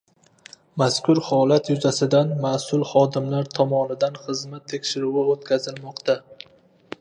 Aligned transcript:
Mazkur 0.81 1.19
holat 1.25 1.69
yuzasidan 1.71 2.31
mas’ul 2.45 2.85
xodimlar 2.93 3.51
tomonidan 3.59 4.19
xizmat 4.25 4.67
tekshiruvi 4.75 5.27
o‘tkazilmoqda 5.35 6.19